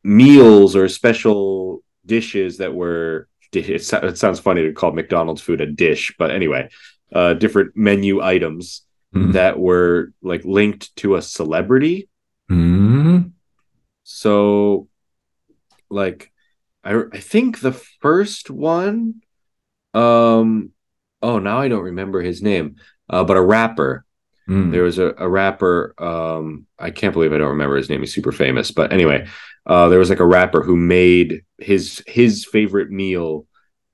[0.05, 6.13] meals or special dishes that were it, sounds funny to call McDonald's food a dish,
[6.19, 6.69] but anyway,
[7.13, 9.31] uh, different menu items mm-hmm.
[9.31, 12.09] that were like linked to a celebrity.
[12.51, 13.29] Mm-hmm.
[14.03, 14.89] So,
[15.89, 16.31] like,
[16.83, 19.21] I I think the first one,
[19.93, 20.71] um,
[21.21, 22.75] oh now I don't remember his name,
[23.09, 24.05] uh, but a rapper.
[24.47, 24.71] Mm.
[24.71, 25.95] There was a, a rapper.
[25.97, 28.01] Um, I can't believe I don't remember his name.
[28.01, 29.27] He's super famous, but anyway,
[29.65, 33.47] uh, there was like a rapper who made his his favorite meal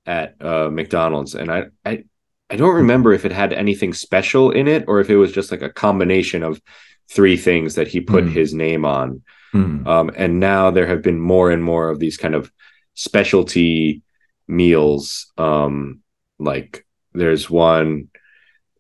[0.06, 2.04] at uh, McDonald's, and I, I
[2.50, 5.52] I don't remember if it had anything special in it or if it was just
[5.52, 6.62] like a combination of
[7.10, 8.32] three things that he put mm.
[8.32, 9.22] his name on.
[9.54, 9.88] Mm.
[9.88, 12.52] Um, and now there have been more and more of these kind of
[12.94, 14.02] specialty
[14.48, 15.32] meals.
[15.38, 16.02] Um,
[16.40, 18.10] like there's one,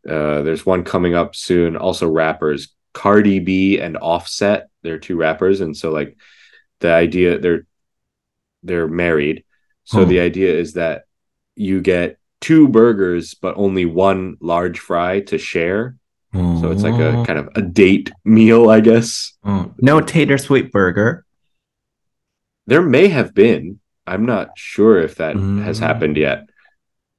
[0.08, 1.77] uh, there's one coming up soon.
[1.77, 4.69] Also, rappers Cardi B and Offset.
[4.82, 6.17] They're two rappers, and so like
[6.82, 7.65] the idea they're
[8.63, 9.44] they're married.
[9.86, 10.10] So hmm.
[10.10, 11.06] the idea is that
[11.56, 15.96] you get two burgers but only one large fry to share.
[16.34, 17.26] So it's like a oh.
[17.26, 19.34] kind of a date meal, I guess.
[19.44, 19.63] Hmm.
[19.80, 21.26] No tater sweet burger.
[22.67, 23.82] There may have been.
[24.08, 25.84] I'm not sure if that has hmm.
[25.84, 26.48] happened yet,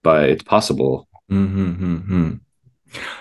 [0.02, 1.08] but it's possible.
[1.30, 2.34] Mm-hmm, mm-hmm.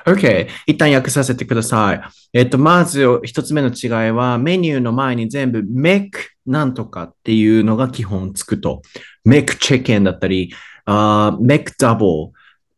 [0.05, 0.47] OK。
[0.67, 2.01] 一旦訳させてください。
[2.33, 6.11] えっと、まず一つ目の違いは、メニューの前に全部 make
[6.45, 8.81] なんとかっていうのが基本つくと。
[9.27, 10.51] make chicken だったり、
[10.87, 12.31] uh, make double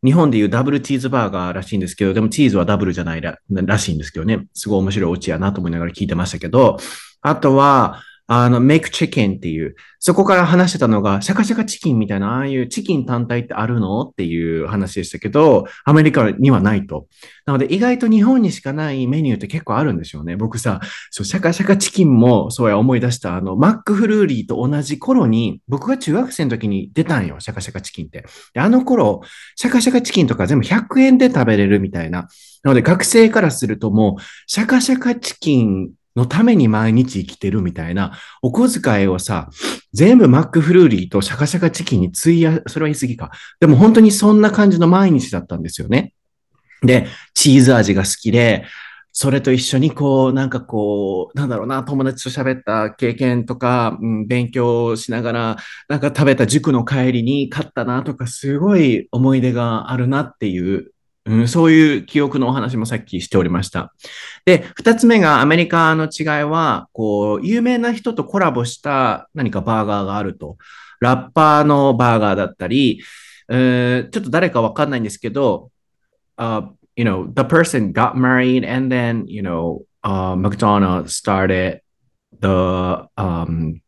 [0.04, 4.46] 日本でいうダブルチーズバーガーらしいんですけど、でもチーズはダブルじゃないららしいんですけどね。
[4.52, 6.76] すごい面白いオチやなと思いながら聞いてましたけど、
[7.22, 17.06] あとは、あの、メイクチキンっていう、そこから話してたのが、シャカシャカチキンみたいな、ああいうチキン単体ってあるのっていう話でしたけど、アメリカにはないと。
[17.44, 20.36] なので、意外と日本にしかないメニューって結構あるんでしょうね。
[20.36, 28.24] 僕さ、そう、シャカシャカチキンも、そうや思い出した、あの、マックフルーリーと同じ頃に、僕が中学生の時に出たんよ、シャカシャカチキンって。
[28.54, 29.20] であの頃、
[29.54, 32.28] シャカシャカチキンとか全部100円で食べれるみたいな。
[32.62, 39.50] なので、学生からするともう、シャカシャカチキンのために毎日生きてるみたいな、お小遣いをさ、
[39.92, 43.30] 全部マックフルーリーとシャカシャカチキンに費や、それは言い過ぎか。
[43.60, 46.12] でも本当にそんな感じの毎日だったんですよね。
[46.82, 48.64] で、チーズ味が好きで、
[49.16, 55.56] それと一緒にこう、なんかこう、なんだろうな、友達と喋った経験とか、うん、勉強しながら、
[55.88, 60.93] なんか食べた塾の帰りに買ったなとか、すごい思い出があるなっていう
[61.26, 63.94] うん、そういう記憶のお話もさっきしておりました。
[64.44, 70.58] で、二つ目がアメリカの違いは、こう、有名な人とコラボした何かバーガーがあると。
[71.00, 73.02] ラッパーのバーガーだったり、
[73.48, 75.70] えー、ちょっと誰かわかんないんですけど、
[76.38, 81.80] uh, you know, the person got married and then, you know, uh, McDonald's started
[82.40, 83.80] the um,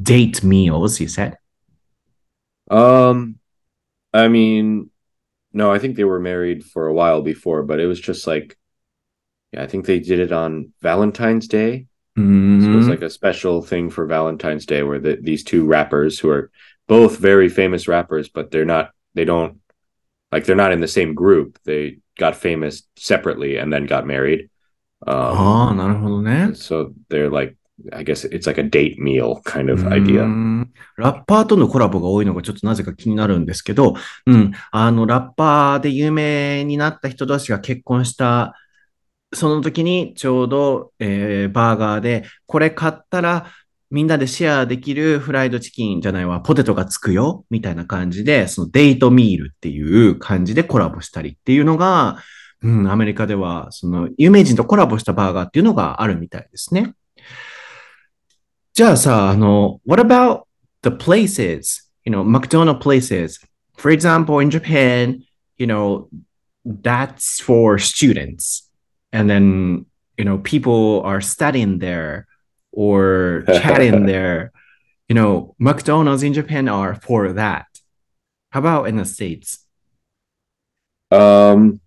[0.00, 1.36] date meals, you said?
[2.70, 3.36] Um,
[4.12, 4.89] I mean,
[5.52, 8.56] no, I think they were married for a while before, but it was just like,
[9.52, 11.86] yeah, I think they did it on Valentine's Day.
[12.18, 12.64] Mm-hmm.
[12.64, 16.18] So it was like a special thing for Valentine's Day where the, these two rappers
[16.18, 16.50] who are
[16.86, 19.60] both very famous rappers, but they're not, they don't,
[20.30, 21.58] like, they're not in the same group.
[21.64, 24.50] They got famous separately and then got married.
[25.06, 25.36] Um,
[26.54, 27.56] so they're like
[27.92, 30.24] I guess it's like a date meal kind of idea.
[30.96, 33.94] ラッパーとのコラボが多いのがちょっとなぜか気になるんですけど、
[34.26, 38.54] うん、あの、ラッパーで有名になった人同士が結婚した
[39.32, 43.46] その時にちょうど、えー、バーガーで、これ買ったら
[43.90, 52.18] みんなでシェアできるフライドチキンじゃないわ、ポテトがつくよ、みたいな感じで、そのデートミールっていう感じでコラボしたりっていうのが、
[52.62, 56.94] うん、アメリカでは、その有名人とコラボしたバーガーっていうのがあるみたいですね。
[58.79, 60.43] じゃあさ、あの、what about
[60.81, 63.39] the places, you know, McDonald places?
[63.77, 65.23] For example, in Japan,
[65.57, 66.09] you know,
[66.65, 68.69] that's for students.
[69.11, 69.85] And then,
[70.17, 72.27] you know, people are studying there
[72.71, 74.51] or chatting there.
[75.07, 77.67] You know, McDonald's in Japan are for that.
[78.49, 79.59] How about in the States?
[81.11, 81.79] Um,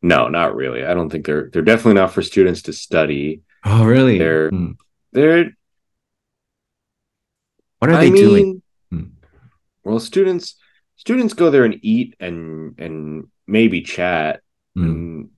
[0.00, 0.84] no, not really.
[0.84, 3.42] I don't think they're they're definitely not for students to study.
[3.64, 4.18] Oh, really?
[4.18, 4.74] They're mm.
[5.12, 5.52] they're
[7.79, 8.61] what are I they mean, doing?
[8.91, 9.03] Hmm.
[9.83, 10.55] Well, students
[10.97, 14.41] students go there and eat and and maybe chat,
[14.77, 14.83] mm.
[14.83, 15.29] and,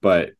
[0.00, 0.30] but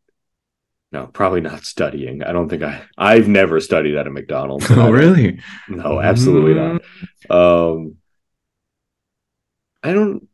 [0.93, 2.23] no, probably not studying.
[2.23, 4.67] I don't think I I've never studied at a McDonald's.
[4.71, 5.41] oh, really?
[5.69, 6.81] No, absolutely mm.
[7.29, 7.37] not.
[7.37, 7.97] Um,
[9.83, 10.29] I don't.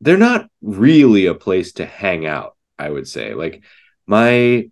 [0.00, 2.56] They're not really a place to hang out.
[2.78, 3.62] I would say, like
[4.06, 4.70] my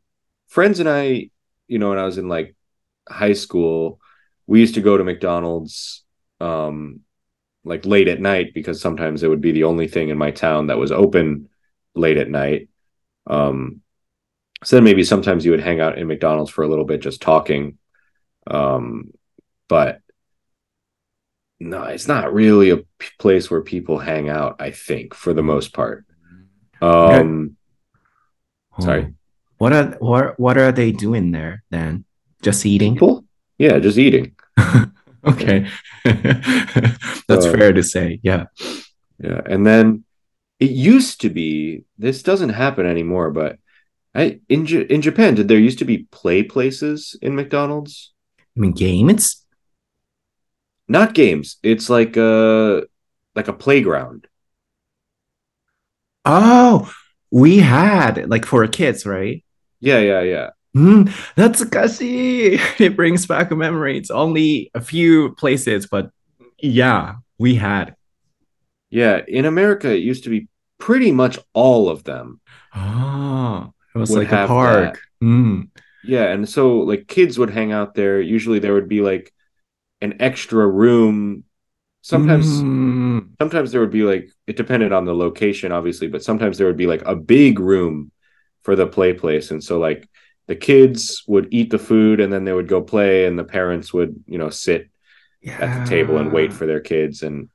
[0.48, 1.30] friends and I,
[1.66, 2.54] you know, when I was in like
[3.08, 3.98] high school,
[4.46, 6.04] we used to go to McDonald's
[6.40, 7.00] um
[7.64, 10.66] like late at night because sometimes it would be the only thing in my town
[10.66, 11.48] that was open
[11.94, 12.68] late at night.
[13.26, 13.80] Um
[14.62, 17.22] so then maybe sometimes you would hang out in McDonald's for a little bit just
[17.22, 17.78] talking.
[18.46, 19.12] Um
[19.68, 20.00] but
[21.60, 22.82] no, it's not really a
[23.18, 26.04] place where people hang out, I think, for the most part.
[26.82, 27.56] Um
[28.80, 29.06] Sorry.
[29.08, 29.14] Oh.
[29.58, 32.04] What are what what are they doing there then?
[32.42, 32.94] Just eating?
[32.94, 33.23] people?
[33.58, 34.34] Yeah, just eating.
[35.26, 35.66] Okay.
[36.04, 38.20] That's So- fair to say.
[38.22, 38.44] Yeah.
[39.18, 40.04] Yeah, and then
[40.60, 43.58] it used to be this doesn't happen anymore, but
[44.14, 48.12] I in J- in Japan did there used to be play places in McDonald's?
[48.54, 49.46] I mean games?
[50.88, 51.56] Not games.
[51.62, 52.82] It's like a
[53.34, 54.26] like a playground.
[56.26, 56.92] Oh,
[57.30, 59.42] we had like for kids, right?
[59.80, 60.50] Yeah, yeah, yeah.
[60.76, 62.58] Mm, that's Kashi.
[62.78, 63.96] It brings back a memory.
[63.96, 66.10] It's only a few places, but
[66.58, 67.94] yeah, we had.
[68.90, 72.40] Yeah, in America it used to be pretty much all of them.
[72.74, 75.00] Oh, it was like a park.
[75.22, 75.68] Mm.
[76.02, 78.20] Yeah, and so like kids would hang out there.
[78.20, 79.32] Usually there would be like
[80.00, 81.44] an extra room.
[82.02, 83.30] Sometimes Mm.
[83.40, 86.76] sometimes there would be like it depended on the location obviously but sometimes there would
[86.76, 88.10] be like a big room
[88.62, 90.06] for the play place and so like
[90.46, 93.92] the kids would eat the food and then they would go play and the parents
[93.94, 94.88] would you know sit
[95.44, 97.22] at the table and wait for their kids.
[97.22, 97.48] And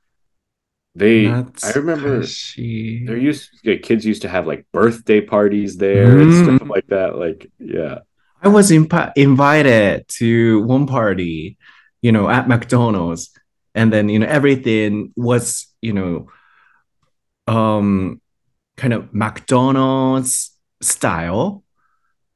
[0.94, 3.06] they i remember Natsukashi.
[3.06, 6.56] there used like, kids used to have like birthday parties there and Mm.
[6.56, 7.98] stuff like that like yeah.
[8.42, 11.58] I was imp- invited to one party,
[12.00, 13.30] you know, at McDonald's,
[13.74, 16.28] and then you know everything was you know,
[17.46, 18.20] um,
[18.76, 21.62] kind of McDonald's style,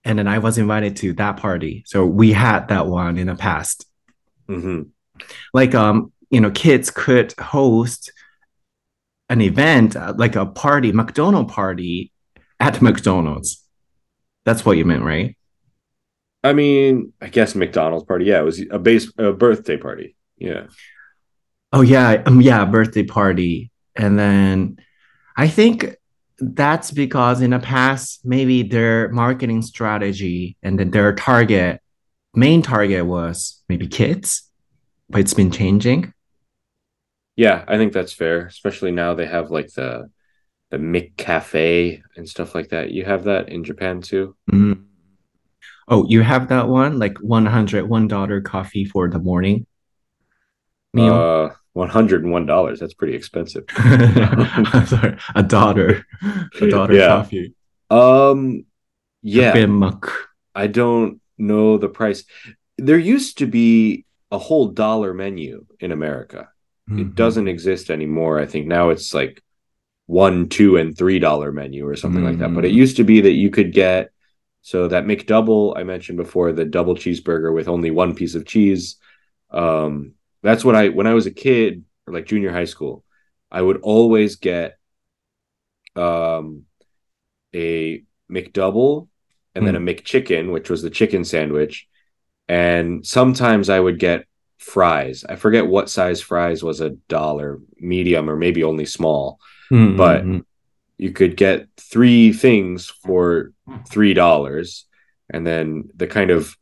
[0.05, 1.83] and then I was invited to that party.
[1.87, 3.87] So we had that one in the past.
[4.49, 4.83] hmm
[5.53, 8.13] Like um, you know, kids could host
[9.29, 12.13] an event uh, like a party, McDonald party
[12.61, 13.63] at McDonald's.
[14.45, 15.37] That's what you meant, right?
[16.43, 20.65] i mean i guess mcdonald's party yeah it was a base a birthday party yeah
[21.73, 23.73] Oh yeah, um, yeah, birthday party.
[23.97, 24.77] And then
[25.37, 25.97] I think
[26.39, 31.81] that's because in the past, maybe their marketing strategy and then their target,
[32.35, 34.51] main target was maybe kids,
[35.09, 36.13] but it's been changing.
[37.37, 40.11] Yeah, I think that's fair, especially now they have like the
[40.71, 42.91] the McCafé and stuff like that.
[42.91, 44.37] You have that in Japan too?
[44.51, 44.85] Mm.
[45.87, 49.67] Oh, you have that one, like $101 coffee for the morning
[50.93, 51.15] meal.
[51.15, 52.79] Uh $101.
[52.79, 53.65] That's pretty expensive.
[53.77, 56.07] I'm sorry, a daughter,
[56.61, 57.09] a daughter Yeah.
[57.09, 57.55] coffee.
[57.91, 58.65] Um
[59.23, 59.53] yeah.
[60.55, 62.25] I don't know the price.
[62.79, 66.49] There used to be a whole dollar menu in America.
[66.89, 67.01] Mm-hmm.
[67.01, 68.39] It doesn't exist anymore.
[68.39, 69.43] I think now it's like
[70.07, 72.55] one, two, and three dollar menu or something like that.
[72.55, 72.75] But it Mhm.
[72.77, 74.11] used to be that you could get
[74.63, 78.97] so that McDouble I mentioned before, the double cheeseburger with only one piece of cheese.
[79.51, 80.13] Um,
[80.45, 83.05] that's what I when I was a kid, like junior high school,
[83.51, 84.77] I would always get
[85.97, 86.65] um
[87.55, 89.09] a McDouble
[89.55, 91.87] and then a McChicken, which was the chicken sandwich.
[92.49, 94.27] And sometimes I would get
[94.59, 95.25] fries.
[95.29, 99.39] I forget what size fries was a dollar, medium, or maybe only small.
[99.71, 100.45] Mhm, but- mhm.
[100.97, 103.53] You could get three things for
[103.89, 104.87] three dollars.
[105.29, 106.57] And then the kind of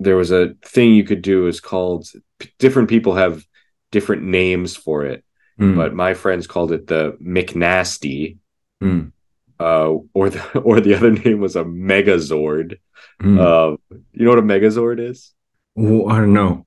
[0.00, 2.08] there was a thing you could do is called
[2.58, 3.44] different people have
[3.92, 5.24] different names for it,
[5.58, 8.38] Mm, but my friends called it the McNasty.
[8.82, 9.12] mm,
[9.60, 12.78] Uh, or the or the other name was a Megazord.
[13.22, 13.38] mm.
[13.38, 13.76] Uh,
[14.12, 15.34] you know what a Megazord is?
[15.76, 16.66] Oh, I don't know.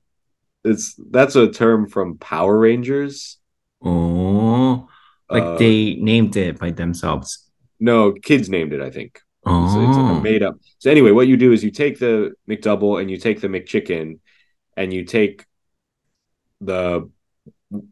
[0.64, 3.38] It's that's a term from Power Rangers.
[3.82, 4.88] Oh,
[5.28, 7.50] like Uh, they named it by themselves.
[7.80, 8.80] No, kids named it.
[8.80, 10.56] I think Oh, it's, it's like made up.
[10.78, 14.18] So anyway, what you do is you take the McDouble and you take the McChicken,
[14.76, 15.46] and you take
[16.60, 17.10] the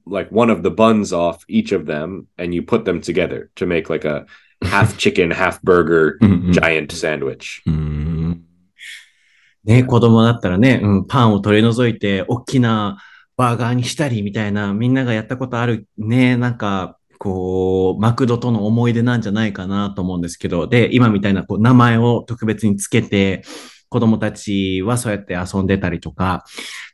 [0.07, 3.66] like one of the buns off each of them, and you put them together to
[3.66, 4.26] make like a
[4.62, 7.62] half chicken, half burger Mm, mm, giant sandwich.
[7.66, 8.44] うん
[9.64, 12.98] ね、子供だったらね、うん、パンを取り除いて、大きな
[13.36, 23.44] バーガーにしたりみたいな、みんながやったことあるね、なんか、こう、マクドとの思い出なんじゃないかなと思うんですけど、で、今みたいなこう名前を特別につけて、
[23.90, 26.44] 子供たちはそうやって遊んでたりとか。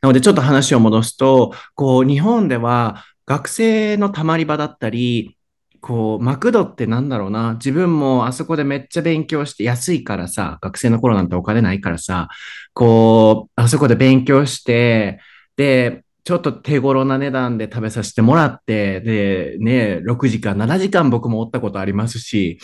[0.03, 5.35] なので、ちょっと話を戻すと、こう、日本では学生のたまり場だったり、
[5.81, 7.53] こう、マクドってなんだろうな。
[7.53, 12.27] 自分もあそこでめっちゃ勉強して、安いからさ、学生の頃なんてお金ないからさ、
[12.75, 15.19] こう、あそこで勉強して、
[15.57, 22.59] で、ちょっと手頃な値段で食べさせてもらって、で、ね、6時間、7時間僕もおったことありますし、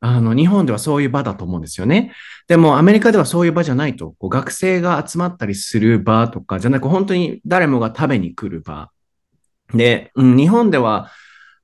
[0.00, 2.12] あの、日本ではそういう場だと思うんですよね。
[2.46, 8.90] でも、アメリカではそういう場じゃないと、こう学生が集まったりする場とかじゃなく、本当に誰もが食べに来る場。
[9.72, 11.10] で、うん、日本では、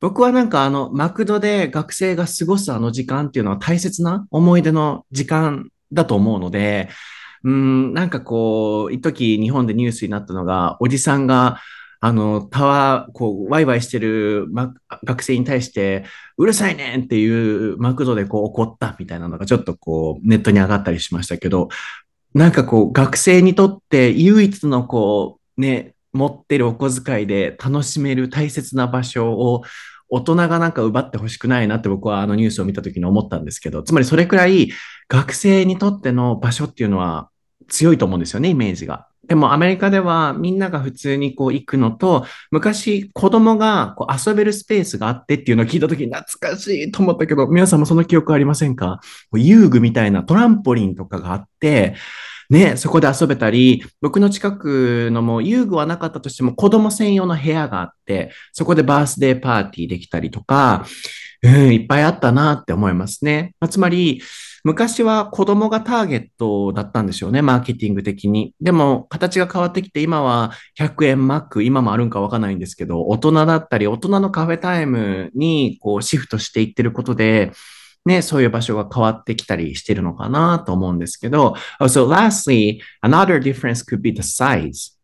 [0.00, 6.88] 僕はなんかあの、マクドで学生が過ごすあの時間っていうのは大切な思い出の時間だと思うので、
[7.44, 11.58] うん、なんかこう、一時日本でニュースになったのが、おじさんが、
[12.00, 14.74] あの、タワー、こう、ワイワイしてる、ま、
[15.04, 16.04] 学生に対して、
[16.36, 21.68] うるさいねんっていうマクドでこう怒ったみたいなのがちょっとこう、ネットに上がったりしましたけど、
[22.34, 29.62] なんかこう、学生にとって唯一のこう、ね、持ってるお小遣いで楽しめる大切な場所を
[30.08, 34.70] 大人がなんか奪ってほしくないなって僕はあのニュースを見た時に思ったんですけど、つまりそれくらい
[35.08, 37.30] 学生にとっての場所っていうのは
[37.68, 39.08] 強いと思うんですよね、イメージが。
[39.26, 49.00] でもアメリカではみんなが普通にこう行くのと、昔子供がこう遊べるスペースがあってっていうのを聞いた時に懐かしいと思ったけど、皆さんもその記憶ありませんか？
[49.34, 51.96] 遊具みたいなトランポリンとかがあって、
[52.50, 60.86] ね、そこで遊べたり、僕の近くのも遊具はなかったとしても子供専用の部屋があって、そこでバースデーパーティーできたりとか、
[61.42, 63.54] うん、いっぱいあったなって思いますね。
[63.60, 64.22] まあ、つまり、
[64.64, 68.52] 昔は子供がターゲットだったんでしょうね、マーケティング的に。
[68.60, 77.52] でも、形が変わってきて、今は100円マック、今もあるんかわかんないんですけど、大人だったり、大人のカフェタイムにこうシフトしていってることで、
[78.05, 84.97] ね、そういう場所が変わってきたりしてるのかなと思うんですけど、so lastly, another difference could be the size.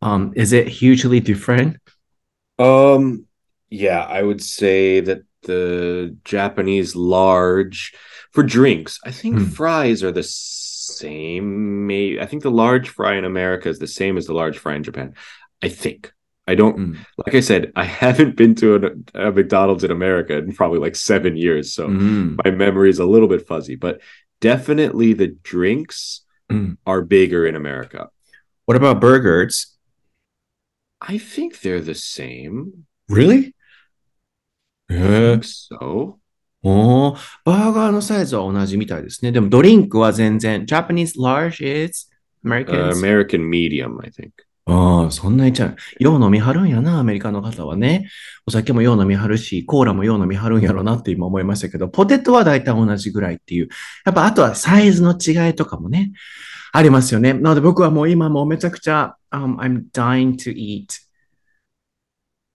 [0.00, 1.76] Um, is it hugely different?
[2.58, 3.26] Um,
[3.70, 7.92] yeah, I would say that the Japanese large
[8.32, 8.98] for drinks.
[9.04, 9.52] I think mm.
[9.52, 11.86] fries are the same.
[11.86, 14.74] Maybe I think the large fry in America is the same as the large fry
[14.76, 15.14] in Japan.
[15.62, 16.12] I think.
[16.47, 16.97] I don't mm.
[17.17, 21.37] like I said, I haven't been to a McDonald's in America in probably like seven
[21.37, 22.37] years, so mm.
[22.43, 23.75] my memory is a little bit fuzzy.
[23.75, 24.01] But
[24.41, 26.21] definitely the drinks
[26.51, 26.77] mm.
[26.85, 28.09] are bigger in America.
[28.65, 29.75] What about burgers?
[31.01, 32.85] I think they're the same.
[33.09, 33.53] Really?
[34.89, 35.39] Yeah.
[35.41, 35.77] So.
[35.81, 36.19] Oh,
[36.67, 39.31] おお、バーガーのサイズは同じみたいですね。
[39.31, 42.09] でもドリンクは全然、Japanese large is
[42.43, 44.31] American、uh, American medium, I think.
[44.67, 45.75] ああ、そんなにちゃう。
[45.99, 48.09] よう飲みはるんやな、アメリカの方はね。
[48.47, 53.69] お酒もよう飲みはるし、コーラもよう飲みはるんやろなって今思いましたけど、ポテトは大体同じぐらいっていう。
[54.05, 56.13] やっぱあとはサイズの違いとかもね、
[56.73, 57.33] ありますよね。
[57.33, 60.87] なので僕はもう今もうめちゃくちゃ、um, I'm dying to eat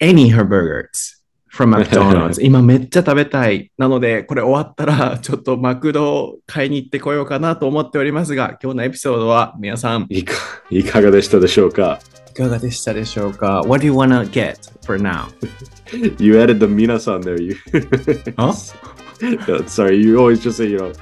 [0.00, 1.19] any her burgers.
[1.52, 3.70] From McDonald's 今めっちゃ食べたい。
[3.76, 10.34] なので、これ終わったら、ちょっとマクド買いに行ってこようかなと思っておりますが、今日のエピソードは皆さん、いか
[10.70, 11.98] いかがでしたでしょうか
[12.30, 15.26] いかがでしたでしょうか ?What do you wanna get for now?
[16.18, 17.40] you added the 皆さん there.
[17.42, 17.56] You...
[18.36, 18.52] huh?
[19.66, 20.92] Sorry, you always just say, you know,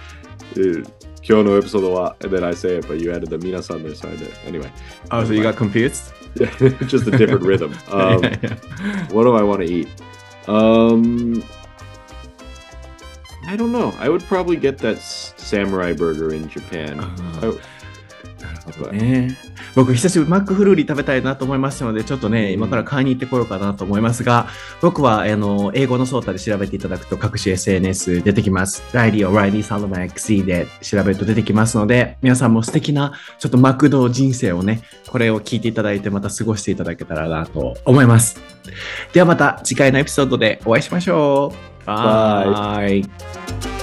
[0.57, 0.89] uh,
[1.23, 4.33] 今日のエピソードは、and then I say it, but you added the 皆さん there, so I did.
[4.47, 4.71] Anyway.
[5.11, 6.15] Oh, so you got confused?
[6.87, 7.73] just a different rhythm.
[7.91, 9.13] Um, yeah, yeah.
[9.13, 9.89] What do I want to eat?
[10.49, 11.45] Um,
[13.47, 13.95] I don't know.
[13.99, 17.01] I would probably get that samurai burger in Japan.
[17.01, 19.48] Uh, I, ね。
[19.79, 24.49] 僕、久しぶりマックフルーリー食べたいなと思いましたので、ちょっとね、今から買いに行ってこようかなと思いますが、
[24.83, 28.83] 僕は、あの、英語のソータで調べていただくと各種 SNS 出てきます。
[28.93, 38.41] ライリー、オライリー、サンドマン XE で調べると出てきますので、皆さんも素敵な、ちょっとマクド人生をね、これを聞いていただいて、また過ごしていただけたらなと思います。
[39.13, 41.87] ではまた次回のエピソードでお会いしましょう。
[41.87, 43.78] バイ。